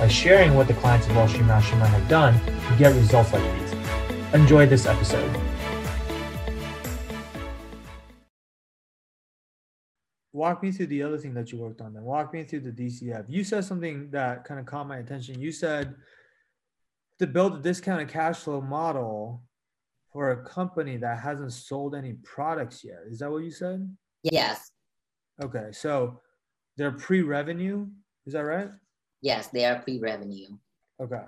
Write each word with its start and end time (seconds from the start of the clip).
by 0.00 0.08
sharing 0.08 0.54
what 0.54 0.66
the 0.66 0.74
clients 0.74 1.06
of 1.06 1.16
Wall 1.16 1.28
Street 1.28 1.46
Mastermind 1.46 1.90
have 1.90 2.08
done 2.08 2.34
to 2.44 2.76
get 2.78 2.94
results 2.94 3.32
like 3.32 3.42
these. 3.60 3.72
Enjoy 4.34 4.66
this 4.66 4.86
episode. 4.86 5.40
Walk 10.32 10.64
me 10.64 10.72
through 10.72 10.88
the 10.88 11.02
other 11.02 11.16
thing 11.16 11.32
that 11.34 11.52
you 11.52 11.58
worked 11.58 11.80
on 11.80 11.94
then. 11.94 12.02
Walk 12.02 12.34
me 12.34 12.42
through 12.42 12.60
the 12.60 12.72
DCF. 12.72 13.26
You 13.28 13.44
said 13.44 13.64
something 13.64 14.10
that 14.10 14.44
kind 14.44 14.58
of 14.58 14.66
caught 14.66 14.88
my 14.88 14.98
attention. 14.98 15.40
You 15.40 15.52
said 15.52 15.94
to 17.20 17.26
build 17.28 17.54
a 17.54 17.58
discounted 17.60 18.08
cash 18.08 18.38
flow 18.38 18.60
model 18.60 19.44
for 20.12 20.32
a 20.32 20.44
company 20.44 20.96
that 20.96 21.20
hasn't 21.20 21.52
sold 21.52 21.94
any 21.94 22.14
products 22.24 22.82
yet. 22.84 22.98
Is 23.08 23.20
that 23.20 23.30
what 23.30 23.44
you 23.44 23.52
said? 23.52 23.88
Yes. 24.24 24.72
Okay. 25.40 25.68
So 25.70 26.20
they're 26.76 26.92
pre-revenue. 26.92 27.86
Is 28.26 28.32
that 28.32 28.40
right? 28.40 28.70
Yes, 29.24 29.48
they 29.48 29.64
are 29.64 29.80
pre-revenue. 29.80 30.52
Okay. 31.00 31.24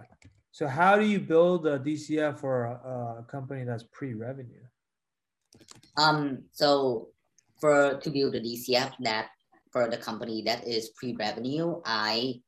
So 0.53 0.69
how 0.69 0.97
do 0.97 1.05
you 1.07 1.19
build 1.19 1.67
a 1.67 1.79
DCF 1.79 2.39
for 2.39 2.65
a, 2.65 3.21
a 3.21 3.25
company 3.25 3.65
that's 3.65 3.85
pre-revenue? 3.91 4.69
Um. 5.97 6.45
So 6.53 7.09
for 7.59 7.97
to 7.97 8.11
build 8.11 8.35
a 8.35 8.41
DCF 8.41 8.93
that 9.01 9.29
for 9.73 9.89
the 9.89 9.97
company 9.97 10.43
that 10.45 10.69
is 10.69 10.91
pre-revenue, 10.91 11.81
I 11.87 12.43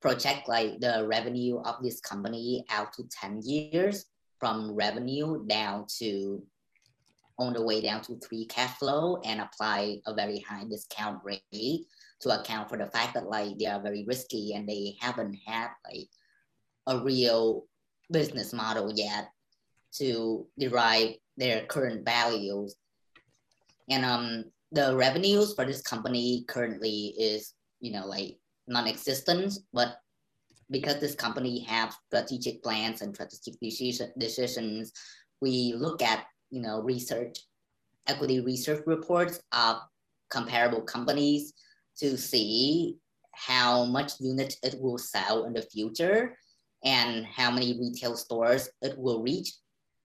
project 0.00 0.46
like 0.48 0.78
the 0.78 1.04
revenue 1.08 1.58
of 1.66 1.82
this 1.82 1.98
company 1.98 2.64
out 2.70 2.92
to 2.92 3.02
10 3.20 3.42
years 3.42 4.04
from 4.38 4.70
revenue 4.70 5.44
down 5.46 5.86
to 5.98 6.40
on 7.38 7.52
the 7.52 7.62
way 7.62 7.80
down 7.80 8.00
to 8.02 8.18
free 8.26 8.46
cash 8.46 8.76
flow 8.78 9.20
and 9.24 9.40
apply 9.40 9.98
a 10.06 10.14
very 10.14 10.40
high 10.40 10.64
discount 10.64 11.20
rate 11.22 11.86
to 12.20 12.40
account 12.40 12.68
for 12.68 12.78
the 12.78 12.86
fact 12.86 13.14
that 13.14 13.28
like 13.28 13.58
they 13.58 13.66
are 13.66 13.82
very 13.82 14.04
risky 14.06 14.54
and 14.54 14.68
they 14.68 14.96
haven't 15.00 15.36
had 15.46 15.68
like 15.86 16.08
a 16.86 16.98
real 16.98 17.64
business 18.10 18.52
model 18.52 18.90
yet 18.94 19.28
to 19.92 20.46
derive 20.58 21.14
their 21.36 21.66
current 21.66 22.04
values. 22.04 22.76
And 23.90 24.04
um 24.04 24.44
the 24.72 24.96
revenues 24.96 25.54
for 25.54 25.64
this 25.64 25.82
company 25.82 26.44
currently 26.48 27.14
is, 27.18 27.54
you 27.80 27.92
know, 27.92 28.06
like 28.06 28.36
non-existent, 28.66 29.54
but 29.72 29.98
because 30.70 30.98
this 30.98 31.14
company 31.14 31.60
have 31.60 31.96
strategic 32.08 32.62
plans 32.62 33.00
and 33.00 33.14
strategic 33.14 33.60
decision, 33.60 34.12
decisions, 34.18 34.92
we 35.40 35.74
look 35.76 36.02
at 36.02 36.24
you 36.50 36.60
know 36.60 36.80
research 36.80 37.38
equity 38.06 38.40
research 38.40 38.82
reports 38.86 39.40
of 39.52 39.78
comparable 40.30 40.82
companies 40.82 41.52
to 41.96 42.16
see 42.16 42.96
how 43.32 43.84
much 43.84 44.12
units 44.20 44.56
it 44.62 44.76
will 44.80 44.98
sell 44.98 45.44
in 45.44 45.52
the 45.52 45.62
future 45.62 46.36
and 46.84 47.26
how 47.26 47.50
many 47.50 47.78
retail 47.78 48.16
stores 48.16 48.68
it 48.82 48.96
will 48.96 49.22
reach 49.22 49.52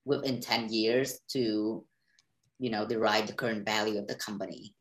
within 0.06 0.42
10 0.42 0.70
years 0.70 1.20
to 1.30 1.86
you 2.60 2.70
know 2.70 2.86
derive 2.86 3.28
the 3.28 3.34
current 3.34 3.66
value 3.66 4.00
of 4.00 4.08
the 4.08 4.16
company. 4.16 4.74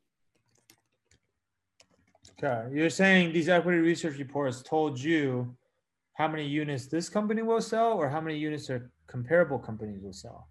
Okay. 2.43 2.75
You're 2.75 2.89
saying 2.89 3.33
these 3.33 3.49
equity 3.49 3.79
research 3.79 4.17
reports 4.17 4.61
told 4.63 4.99
you 4.99 5.55
how 6.13 6.27
many 6.27 6.47
units 6.47 6.87
this 6.87 7.07
company 7.07 7.41
will 7.41 7.61
sell 7.61 7.93
or 7.93 8.09
how 8.09 8.19
many 8.19 8.37
units 8.37 8.69
are 8.69 8.91
comparable 9.07 9.59
companies 9.59 10.01
will 10.01 10.13
sell 10.13 10.47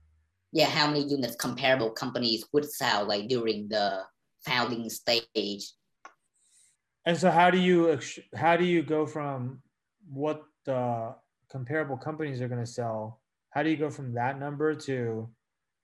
yeah, 0.53 0.67
how 0.67 0.87
many 0.89 1.05
units 1.05 1.37
comparable 1.37 1.91
companies 1.91 2.45
would 2.53 2.71
sell 2.71 3.05
like 3.05 3.29
during 3.29 3.69
the 3.69 4.03
founding 4.45 4.89
stage. 4.91 5.73
And 7.07 7.17
so 7.17 7.31
how 7.31 7.51
do 7.51 7.59
you 7.59 7.99
how 8.35 8.57
do 8.57 8.65
you 8.65 8.83
go 8.83 9.07
from 9.07 9.63
what 10.09 10.43
the 10.65 11.15
comparable 11.51 11.97
companies 11.97 12.41
are 12.41 12.49
going 12.49 12.61
to 12.61 12.71
sell? 12.71 13.21
How 13.51 13.63
do 13.63 13.71
you 13.71 13.77
go 13.77 13.91
from 13.91 14.15
that 14.15 14.39
number 14.39 14.75
to 14.75 15.29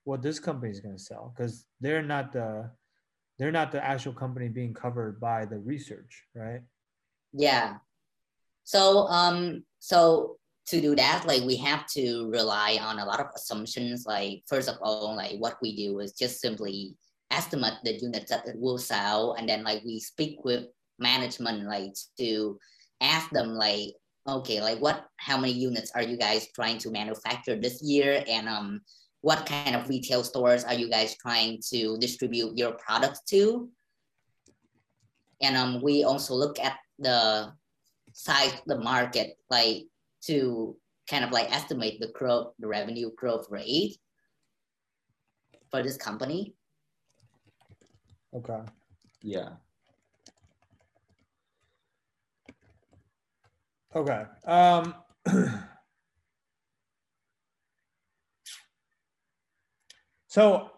what 0.05 0.23
this 0.23 0.39
company 0.39 0.71
is 0.71 0.81
going 0.81 0.97
to 0.97 1.03
sell? 1.03 1.33
Because 1.35 1.65
they're 1.81 2.03
not 2.03 2.33
the 2.33 2.71
they're 3.39 3.53
not 3.53 3.73
the 3.73 3.85
actual 3.85 4.13
company 4.13 4.49
being 4.49 4.75
covered 4.75 5.21
by 5.21 5.45
the 5.45 5.59
research, 5.59 6.25
right? 6.35 6.63
Yeah. 7.33 7.77
So 8.65 9.07
um 9.09 9.65
so 9.79 10.39
to 10.67 10.81
do 10.81 10.97
that, 10.97 11.25
like 11.27 11.43
we 11.45 11.57
have 11.57 11.87
to 11.87 12.29
rely 12.31 12.79
on 12.81 12.99
a 12.99 13.05
lot 13.05 13.21
of 13.21 13.27
assumptions. 13.35 14.05
Like 14.07 14.43
first 14.47 14.69
of 14.69 14.77
all, 14.83 15.15
like 15.17 15.39
what 15.39 15.57
we 15.63 15.77
do 15.77 16.01
is 16.01 16.13
just 16.13 16.41
simply 16.41 16.97
estimate 17.31 17.75
the 17.85 17.95
units 17.95 18.31
that 18.31 18.47
it 18.47 18.57
will 18.59 18.79
sell, 18.79 19.35
and 19.35 19.49
then 19.49 19.63
like 19.63 19.83
we 19.85 20.01
speak 20.01 20.45
with 20.45 20.67
management 20.99 21.69
like 21.69 21.95
to 22.19 22.59
ask 23.01 23.31
them 23.31 23.55
like, 23.55 23.95
okay, 24.27 24.61
like 24.61 24.79
what, 24.81 25.07
how 25.19 25.39
many 25.39 25.53
units 25.53 25.93
are 25.95 26.03
you 26.03 26.17
guys 26.17 26.49
trying 26.55 26.79
to 26.79 26.91
manufacture 26.91 27.55
this 27.55 27.83
year, 27.83 28.25
and 28.27 28.49
um, 28.49 28.81
what 29.21 29.47
kind 29.47 29.77
of 29.77 29.89
retail 29.89 30.25
stores 30.25 30.65
are 30.65 30.75
you 30.75 30.91
guys 30.91 31.17
trying 31.17 31.61
to 31.71 31.97
distribute 31.99 32.57
your 32.59 32.73
products 32.73 33.21
to? 33.29 33.69
And 35.43 35.57
um, 35.57 35.83
we 35.83 36.05
also 36.05 36.35
look 36.35 36.59
at 36.59 36.79
the 36.99 37.53
size 38.13 38.55
of 38.55 38.63
the 38.67 38.79
market, 38.79 39.37
like 39.51 39.85
to 40.27 40.77
kind 41.09 41.25
of 41.25 41.31
like 41.31 41.51
estimate 41.53 42.01
the 42.01 42.09
growth, 42.09 42.53
the 42.59 42.67
revenue 42.67 43.11
growth 43.17 43.47
rate 43.51 43.97
for 45.71 45.83
this 45.83 45.97
company. 45.97 46.55
Okay. 48.35 48.61
Yeah. 49.23 49.51
Okay. 53.95 54.25
Um, 54.47 54.95
so 60.27 60.71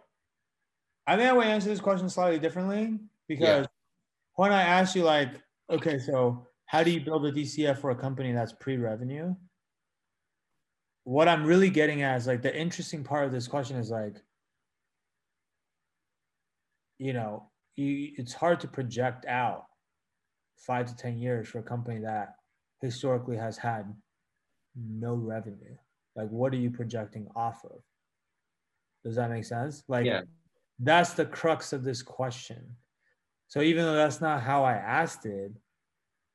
I 1.07 1.17
think 1.17 1.29
I 1.29 1.33
would 1.33 1.47
answer 1.47 1.69
this 1.69 1.81
question 1.81 2.09
slightly 2.09 2.39
differently 2.39 2.99
because 3.27 3.63
yeah. 3.63 3.67
when 4.35 4.53
I 4.53 4.63
asked 4.63 4.95
you 4.95 5.03
like, 5.03 5.31
okay, 5.71 5.99
so 5.99 6.47
how 6.69 6.83
do 6.83 6.91
you 6.91 7.01
build 7.01 7.25
a 7.25 7.33
DCF 7.33 7.79
for 7.79 7.91
a 7.91 7.97
company 7.97 8.33
that's 8.33 8.53
pre-revenue? 8.53 9.35
What 11.05 11.27
I'm 11.27 11.45
really 11.45 11.71
getting 11.71 12.03
at 12.03 12.19
is 12.19 12.27
like 12.27 12.43
the 12.43 12.55
interesting 12.55 13.03
part 13.03 13.25
of 13.25 13.33
this 13.33 13.49
question 13.49 13.79
is 13.79 13.91
like, 13.91 14.17
you 16.99 17.15
know, 17.15 17.51
you, 17.77 18.13
it's 18.19 18.35
hard 18.35 18.61
to 18.61 18.69
project 18.69 19.25
out 19.25 19.65
five 20.59 20.87
to 20.87 20.95
10 20.95 21.17
years 21.17 21.49
for 21.49 21.61
a 21.61 21.63
company 21.63 22.01
that 22.01 22.35
historically 22.83 23.39
has 23.39 23.57
had 23.57 23.91
no 24.77 25.15
revenue. 25.15 25.75
Like, 26.15 26.29
what 26.29 26.53
are 26.53 26.59
you 26.59 26.71
projecting 26.71 27.29
off 27.35 27.65
of? 27.65 27.81
Does 29.05 29.17
that 29.17 29.31
make 29.31 29.47
sense? 29.47 29.85
Like, 29.89 30.05
yeah. 30.05 30.21
that's 30.79 31.15
the 31.15 31.25
crux 31.25 31.73
of 31.73 31.83
this 31.83 32.03
question. 32.03 32.77
So, 33.47 33.63
even 33.63 33.87
though 33.87 33.95
that's 33.95 34.21
not 34.21 34.43
how 34.43 34.65
I 34.65 34.75
asked 34.75 35.25
it, 35.25 35.53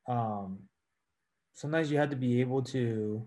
um, 0.08 0.58
sometimes 1.54 1.90
you 1.90 1.98
have 1.98 2.10
to 2.10 2.16
be 2.16 2.40
able 2.40 2.62
to 2.62 3.24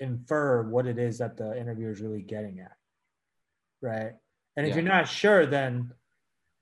infer 0.00 0.62
what 0.62 0.86
it 0.86 0.98
is 0.98 1.18
that 1.18 1.36
the 1.36 1.58
interviewer 1.58 1.90
is 1.90 2.00
really 2.00 2.22
getting 2.22 2.60
at 2.60 2.72
right? 3.80 4.12
And 4.56 4.66
if 4.66 4.70
yeah. 4.70 4.76
you're 4.76 4.92
not 4.92 5.08
sure 5.08 5.46
then 5.46 5.92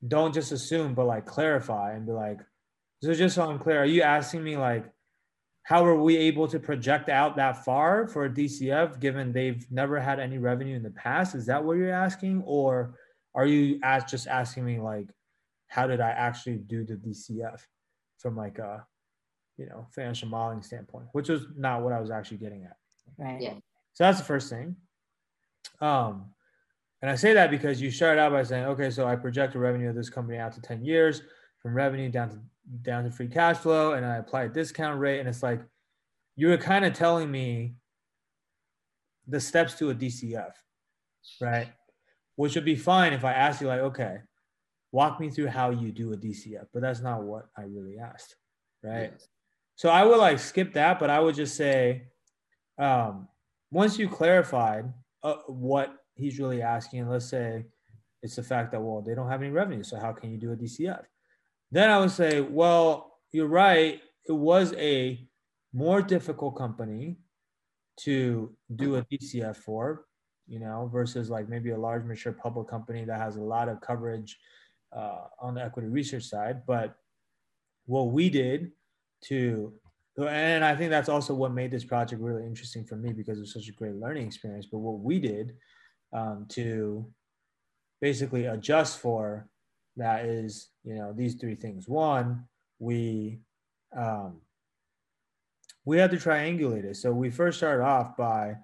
don't 0.07 0.35
just 0.35 0.53
assume 0.53 0.95
but 0.95 1.07
like 1.07 1.27
clarify 1.27 1.93
and 1.93 2.07
be 2.07 2.13
like 2.13 2.41
so 3.01 3.15
just 3.15 3.37
so 3.37 3.49
i'm 3.49 3.59
clear 3.59 3.79
are 3.79 3.87
you 3.87 4.03
asking 4.03 4.43
me 4.43 4.57
like 4.57 4.85
how 5.63 5.85
are 5.85 5.95
we 5.95 6.17
able 6.17 6.49
to 6.49 6.59
project 6.59 7.09
out 7.09 7.37
that 7.37 7.65
far 7.65 8.09
for 8.09 8.25
a 8.25 8.31
dcf 8.31 8.99
given 8.99 9.33
they've 9.33 9.65
never 9.71 10.01
had 10.01 10.19
any 10.19 10.39
revenue 10.39 10.75
in 10.75 10.83
the 10.83 10.91
past? 10.91 11.37
Is 11.37 11.47
that 11.47 11.63
what 11.63 11.77
you're 11.77 11.93
asking? 11.93 12.43
Or 12.45 12.97
are 13.35 13.47
you 13.47 13.79
as 13.83 14.05
just 14.05 14.27
asking 14.27 14.65
me 14.65 14.79
like 14.79 15.09
how 15.69 15.87
did 15.87 16.01
i 16.01 16.11
actually 16.11 16.57
do 16.59 16.85
the 16.85 16.95
dcf 16.95 17.61
from 18.19 18.37
like 18.37 18.59
a 18.59 18.85
you 19.63 19.69
know, 19.69 19.87
financial 19.95 20.29
modeling 20.29 20.63
standpoint, 20.63 21.07
which 21.13 21.29
was 21.29 21.47
not 21.57 21.83
what 21.83 21.93
I 21.93 22.01
was 22.01 22.11
actually 22.11 22.39
getting 22.39 22.65
at. 22.65 22.77
Right. 23.17 23.41
Yeah. 23.41 23.55
So 23.95 24.05
that's 24.05 24.19
the 24.19 24.25
first 24.25 24.51
thing. 24.51 24.77
Um, 25.81 26.27
and 27.01 27.11
I 27.11 27.15
say 27.15 27.33
that 27.35 27.51
because 27.51 27.81
you 27.81 27.91
started 27.91 28.21
out 28.21 28.33
by 28.33 28.43
saying, 28.43 28.65
okay, 28.67 28.91
so 28.91 29.07
I 29.07 29.17
project 29.17 29.53
the 29.53 29.59
revenue 29.59 29.89
of 29.89 29.95
this 29.95 30.11
company 30.11 30.39
out 30.39 30.53
to 30.53 30.61
10 30.61 30.85
years 30.85 31.23
from 31.61 31.75
revenue 31.75 32.09
down 32.09 32.31
to 32.31 32.39
down 32.83 33.05
to 33.05 33.11
free 33.11 33.27
cash 33.29 33.57
flow, 33.57 33.95
and 33.95 34.07
I 34.07 34.17
apply 34.17 34.45
a 34.45 34.49
discount 34.49 35.01
rate. 35.01 35.19
And 35.19 35.29
it's 35.29 35.43
like, 35.43 35.61
you 36.37 36.49
were 36.49 36.57
kind 36.57 36.85
of 36.85 36.93
telling 36.93 37.31
me 37.31 37.75
the 39.27 39.41
steps 39.41 39.75
to 39.75 39.91
a 39.91 39.95
DCF, 39.95 40.53
right? 41.41 41.69
Which 42.37 42.55
would 42.55 42.65
be 42.65 42.77
fine 42.77 43.13
if 43.13 43.25
I 43.25 43.33
asked 43.33 43.61
you, 43.61 43.67
like, 43.67 43.81
okay, 43.81 44.19
walk 44.93 45.19
me 45.19 45.29
through 45.29 45.49
how 45.49 45.71
you 45.71 45.91
do 45.91 46.13
a 46.13 46.17
DCF, 46.17 46.67
but 46.73 46.83
that's 46.83 47.01
not 47.01 47.25
what 47.25 47.47
I 47.57 47.63
really 47.63 47.99
asked, 47.99 48.37
right? 48.83 49.11
Yes. 49.13 49.29
So 49.77 49.89
I 49.89 50.05
would 50.05 50.19
like 50.19 50.39
skip 50.39 50.75
that, 50.75 50.99
but 50.99 51.11
I 51.11 51.21
would 51.21 51.35
just 51.35 51.57
say, 51.57 52.05
um, 52.79 53.29
once 53.71 53.99
you 53.99 54.09
clarified 54.09 54.93
uh, 55.23 55.37
what 55.47 55.95
he's 56.15 56.39
really 56.39 56.63
asking, 56.63 57.09
let's 57.09 57.29
say 57.29 57.65
it's 58.23 58.37
the 58.37 58.43
fact 58.43 58.73
that 58.73 58.81
well 58.81 59.03
they 59.03 59.15
don't 59.15 59.29
have 59.29 59.43
any 59.43 59.51
revenue, 59.51 59.83
so 59.83 59.99
how 59.99 60.13
can 60.13 60.31
you 60.31 60.39
do 60.39 60.53
a 60.53 60.57
DCF? 60.57 61.03
Then 61.71 61.91
I 61.91 61.99
would 61.99 62.11
say, 62.11 62.41
well, 62.41 63.19
you're 63.33 63.47
right. 63.47 64.01
It 64.29 64.33
was 64.33 64.75
a 64.75 65.27
more 65.73 66.03
difficult 66.03 66.57
company 66.57 67.17
to 68.01 68.55
do 68.77 68.97
a 68.97 69.03
DCF 69.05 69.57
for, 69.57 70.05
you 70.47 70.59
know, 70.59 70.89
versus 70.93 71.31
like 71.31 71.49
maybe 71.49 71.71
a 71.71 71.79
large 71.79 72.05
mature 72.05 72.33
public 72.33 72.69
company 72.69 73.05
that 73.05 73.19
has 73.19 73.37
a 73.37 73.43
lot 73.43 73.69
of 73.69 73.81
coverage 73.81 74.39
uh, 74.95 75.25
on 75.41 75.55
the 75.55 75.65
equity 75.65 75.89
research 75.89 76.25
side. 76.25 76.63
But 76.67 76.95
what 77.87 78.13
we 78.13 78.29
did 78.29 78.73
to, 79.29 79.73
and 80.19 80.65
I 80.65 80.77
think 80.77 80.91
that's 80.91 81.09
also 81.09 81.35
what 81.35 81.53
made 81.53 81.71
this 81.71 81.85
project 81.85 82.21
really 82.21 82.45
interesting 82.45 82.85
for 82.85 82.97
me 82.97 83.13
because 83.13 83.39
it 83.39 83.43
was 83.43 83.53
such 83.53 83.69
a 83.69 83.73
great 83.73 83.95
learning 83.95 84.27
experience. 84.27 84.67
But 84.71 84.79
what 84.79 85.01
we 85.01 85.19
did 85.19 85.55
um, 86.13 86.47
to 86.51 87.07
basically 88.01 88.47
adjust 88.47 88.99
for 88.99 89.49
that 89.97 90.25
is, 90.25 90.71
you 90.85 90.95
know, 90.95 91.13
these 91.13 91.35
three 91.37 91.55
things. 91.55 91.89
One, 91.89 92.45
we 92.79 93.41
um, 93.97 94.41
we 95.85 95.99
had 95.99 96.11
to 96.11 96.17
triangulate 96.17 96.85
it. 96.85 96.97
So 96.97 97.13
we 97.13 97.31
first 97.31 97.59
started 97.59 97.83
off 97.83 98.17
by, 98.17 98.57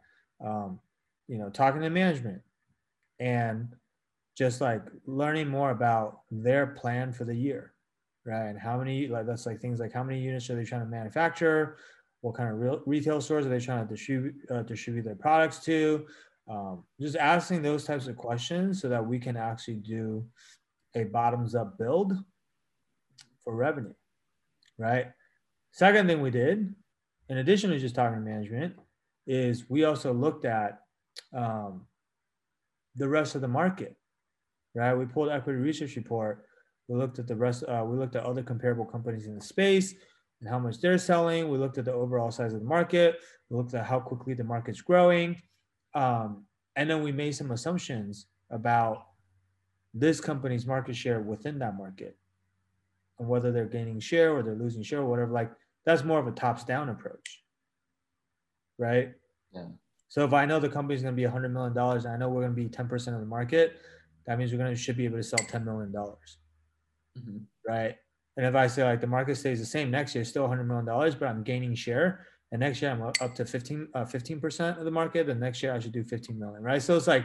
um, 0.44 0.78
you 1.26 1.38
know, 1.38 1.50
talking 1.50 1.80
to 1.82 1.90
management 1.90 2.42
and 3.18 3.68
just 4.36 4.60
like 4.60 4.82
learning 5.06 5.48
more 5.48 5.70
about 5.70 6.20
their 6.30 6.66
plan 6.66 7.12
for 7.12 7.24
the 7.24 7.34
year, 7.34 7.72
right? 8.28 8.48
And 8.48 8.58
how 8.58 8.78
many, 8.78 9.08
like 9.08 9.26
that's 9.26 9.46
like 9.46 9.60
things 9.60 9.80
like 9.80 9.92
how 9.92 10.04
many 10.04 10.20
units 10.20 10.50
are 10.50 10.56
they 10.56 10.64
trying 10.64 10.82
to 10.82 10.86
manufacture? 10.86 11.78
What 12.20 12.34
kind 12.34 12.50
of 12.50 12.58
real 12.58 12.82
retail 12.84 13.20
stores 13.20 13.46
are 13.46 13.48
they 13.48 13.60
trying 13.60 13.86
to 13.86 13.94
distribute 13.94 14.34
uh, 14.50 14.62
distribute 14.62 15.04
their 15.04 15.14
products 15.14 15.58
to? 15.64 16.06
Um, 16.48 16.84
just 17.00 17.16
asking 17.16 17.62
those 17.62 17.84
types 17.84 18.06
of 18.06 18.16
questions 18.16 18.80
so 18.80 18.88
that 18.88 19.06
we 19.06 19.18
can 19.18 19.36
actually 19.36 19.76
do 19.76 20.24
a 20.94 21.04
bottoms 21.04 21.54
up 21.54 21.78
build 21.78 22.12
for 23.44 23.54
revenue, 23.54 23.94
right? 24.78 25.06
Second 25.72 26.08
thing 26.08 26.20
we 26.20 26.30
did 26.30 26.74
in 27.28 27.38
addition 27.38 27.70
to 27.70 27.78
just 27.78 27.94
talking 27.94 28.16
to 28.16 28.20
management, 28.20 28.74
is 29.26 29.68
we 29.68 29.84
also 29.84 30.12
looked 30.12 30.44
at 30.44 30.80
um, 31.34 31.86
the 32.96 33.08
rest 33.08 33.34
of 33.34 33.42
the 33.42 33.48
market, 33.48 33.96
right? 34.74 34.94
We 34.94 35.04
pulled 35.04 35.28
equity 35.28 35.58
research 35.58 35.96
report. 35.96 36.46
We 36.88 36.98
looked 36.98 37.18
at 37.18 37.26
the 37.26 37.36
rest. 37.36 37.64
Uh, 37.64 37.84
we 37.86 37.96
looked 37.96 38.16
at 38.16 38.24
other 38.24 38.42
comparable 38.42 38.84
companies 38.84 39.26
in 39.26 39.34
the 39.34 39.40
space 39.40 39.94
and 40.40 40.48
how 40.48 40.58
much 40.58 40.80
they're 40.80 40.98
selling. 40.98 41.48
We 41.48 41.58
looked 41.58 41.78
at 41.78 41.84
the 41.84 41.92
overall 41.92 42.30
size 42.30 42.52
of 42.54 42.60
the 42.60 42.66
market. 42.66 43.20
We 43.50 43.56
looked 43.56 43.74
at 43.74 43.86
how 43.86 44.00
quickly 44.00 44.34
the 44.34 44.44
market's 44.44 44.80
growing, 44.80 45.40
um, 45.94 46.44
and 46.76 46.88
then 46.88 47.02
we 47.02 47.12
made 47.12 47.34
some 47.34 47.50
assumptions 47.50 48.26
about 48.50 49.06
this 49.94 50.20
company's 50.20 50.66
market 50.66 50.96
share 50.96 51.20
within 51.20 51.58
that 51.60 51.76
market, 51.76 52.16
and 53.18 53.28
whether 53.28 53.52
they're 53.52 53.66
gaining 53.66 54.00
share 54.00 54.34
or 54.34 54.42
they're 54.42 54.54
losing 54.54 54.82
share 54.82 55.00
or 55.00 55.06
whatever. 55.06 55.32
Like 55.32 55.50
that's 55.84 56.04
more 56.04 56.18
of 56.18 56.26
a 56.26 56.32
tops 56.32 56.64
down 56.64 56.90
approach 56.90 57.42
right 58.78 59.12
yeah 59.54 59.64
so 60.08 60.24
if 60.24 60.32
i 60.32 60.44
know 60.44 60.60
the 60.60 60.68
company's 60.68 61.02
going 61.02 61.14
to 61.14 61.16
be 61.16 61.24
100 61.24 61.48
million 61.48 61.72
dollars 61.72 62.04
and 62.04 62.14
i 62.14 62.16
know 62.16 62.28
we're 62.28 62.42
going 62.42 62.54
to 62.54 62.62
be 62.62 62.68
10% 62.68 63.14
of 63.14 63.20
the 63.20 63.26
market 63.26 63.80
that 64.26 64.38
means 64.38 64.52
we're 64.52 64.58
going 64.58 64.70
to 64.70 64.76
should 64.78 64.96
be 64.96 65.06
able 65.06 65.16
to 65.16 65.22
sell 65.22 65.38
10 65.38 65.64
million 65.64 65.90
dollars 65.90 66.38
mm-hmm. 67.18 67.38
right 67.66 67.96
and 68.36 68.46
if 68.46 68.54
i 68.54 68.66
say 68.66 68.84
like 68.84 69.00
the 69.00 69.06
market 69.06 69.36
stays 69.36 69.58
the 69.58 69.66
same 69.66 69.90
next 69.90 70.14
year 70.14 70.24
still 70.24 70.42
100 70.42 70.64
million 70.64 70.84
dollars 70.84 71.14
but 71.14 71.28
i'm 71.28 71.42
gaining 71.42 71.74
share 71.74 72.26
and 72.52 72.60
next 72.60 72.80
year 72.80 72.90
i'm 72.90 73.02
up 73.02 73.34
to 73.34 73.44
15 73.44 73.88
uh, 73.94 74.04
15% 74.04 74.78
of 74.78 74.84
the 74.84 74.90
market 74.90 75.26
then 75.26 75.40
next 75.40 75.62
year 75.62 75.72
i 75.72 75.78
should 75.78 75.92
do 75.92 76.04
15 76.04 76.38
million 76.38 76.62
right 76.62 76.82
so 76.82 76.96
it's 76.96 77.06
like 77.06 77.24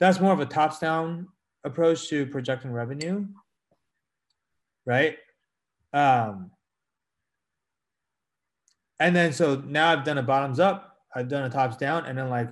that's 0.00 0.20
more 0.20 0.32
of 0.32 0.40
a 0.40 0.46
tops 0.46 0.78
down 0.78 1.28
approach 1.64 2.08
to 2.08 2.26
projecting 2.26 2.70
revenue 2.70 3.26
right 4.86 5.16
um 5.92 6.50
and 9.00 9.14
then 9.14 9.32
so 9.32 9.62
now 9.66 9.92
I've 9.92 10.04
done 10.04 10.18
a 10.18 10.22
bottoms 10.22 10.60
up, 10.60 10.96
I've 11.14 11.28
done 11.28 11.44
a 11.44 11.50
tops 11.50 11.76
down, 11.76 12.06
and 12.06 12.18
then 12.18 12.28
like 12.28 12.48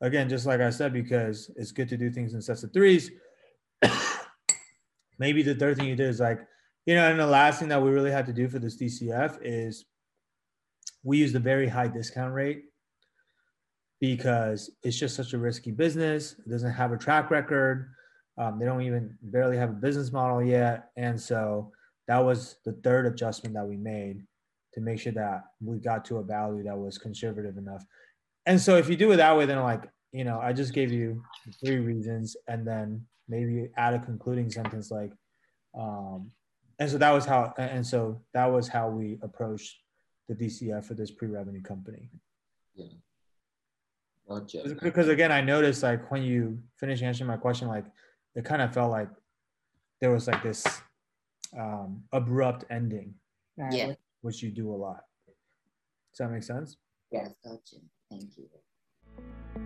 again, 0.00 0.28
just 0.28 0.46
like 0.46 0.60
I 0.60 0.70
said, 0.70 0.92
because 0.92 1.50
it's 1.56 1.72
good 1.72 1.88
to 1.88 1.96
do 1.96 2.10
things 2.10 2.34
in 2.34 2.42
sets 2.42 2.62
of 2.62 2.72
threes. 2.72 3.10
Maybe 5.18 5.42
the 5.42 5.54
third 5.54 5.76
thing 5.76 5.88
you 5.88 5.96
did 5.96 6.08
is 6.08 6.20
like, 6.20 6.40
you 6.86 6.94
know, 6.94 7.10
and 7.10 7.18
the 7.18 7.26
last 7.26 7.58
thing 7.58 7.68
that 7.68 7.82
we 7.82 7.90
really 7.90 8.10
had 8.10 8.26
to 8.26 8.32
do 8.32 8.48
for 8.48 8.58
this 8.58 8.80
DCF 8.80 9.38
is 9.42 9.84
we 11.02 11.18
used 11.18 11.34
a 11.34 11.40
very 11.40 11.68
high 11.68 11.88
discount 11.88 12.32
rate 12.32 12.64
because 14.00 14.70
it's 14.82 14.98
just 14.98 15.16
such 15.16 15.32
a 15.32 15.38
risky 15.38 15.70
business. 15.70 16.36
It 16.44 16.50
doesn't 16.50 16.72
have 16.72 16.92
a 16.92 16.98
track 16.98 17.30
record. 17.30 17.90
Um, 18.38 18.58
they 18.58 18.66
don't 18.66 18.82
even 18.82 19.16
barely 19.22 19.56
have 19.56 19.70
a 19.70 19.74
business 19.74 20.12
model 20.12 20.42
yet. 20.42 20.90
And 20.96 21.20
so 21.20 21.72
that 22.06 22.18
was 22.18 22.56
the 22.64 22.72
third 22.84 23.06
adjustment 23.06 23.54
that 23.54 23.66
we 23.66 23.76
made 23.76 24.26
to 24.74 24.80
make 24.80 25.00
sure 25.00 25.12
that 25.12 25.44
we 25.60 25.78
got 25.78 26.04
to 26.04 26.18
a 26.18 26.22
value 26.22 26.62
that 26.64 26.76
was 26.76 26.98
conservative 26.98 27.56
enough. 27.56 27.84
And 28.44 28.60
so 28.60 28.76
if 28.76 28.88
you 28.88 28.96
do 28.96 29.10
it 29.12 29.16
that 29.16 29.36
way, 29.36 29.46
then 29.46 29.60
like, 29.60 29.88
you 30.12 30.24
know, 30.24 30.38
I 30.38 30.52
just 30.52 30.72
gave 30.72 30.92
you 30.92 31.22
three 31.64 31.78
reasons 31.78 32.36
and 32.46 32.66
then 32.66 33.06
maybe 33.28 33.70
add 33.76 33.94
a 33.94 33.98
concluding 33.98 34.50
sentence 34.50 34.90
like, 34.90 35.12
um, 35.78 36.30
and 36.78 36.90
so 36.90 36.98
that 36.98 37.10
was 37.10 37.24
how, 37.24 37.54
and 37.58 37.86
so 37.86 38.20
that 38.34 38.46
was 38.46 38.68
how 38.68 38.88
we 38.88 39.18
approached 39.22 39.76
the 40.28 40.34
DCF 40.34 40.84
for 40.84 40.94
this 40.94 41.10
pre-revenue 41.10 41.62
company. 41.62 42.10
Yeah. 42.74 42.86
Gotcha. 44.28 44.76
Because 44.82 45.08
again, 45.08 45.30
I 45.30 45.40
noticed 45.40 45.82
like 45.82 46.10
when 46.10 46.22
you 46.22 46.58
finish 46.78 47.02
answering 47.02 47.28
my 47.28 47.36
question, 47.36 47.68
like 47.68 47.86
it 48.34 48.44
kind 48.44 48.60
of 48.60 48.74
felt 48.74 48.90
like 48.90 49.08
there 50.00 50.10
was 50.10 50.26
like 50.26 50.42
this 50.42 50.64
um, 51.56 52.02
abrupt 52.12 52.64
ending. 52.70 53.14
Yeah 53.70 53.94
which 54.26 54.42
you 54.42 54.50
do 54.50 54.72
a 54.72 54.74
lot. 54.74 55.04
Does 55.26 56.18
that 56.18 56.30
make 56.32 56.42
sense? 56.42 56.76
Yes, 57.12 57.32
gotcha. 57.44 57.76
Thank 58.10 58.36
you. 58.36 59.65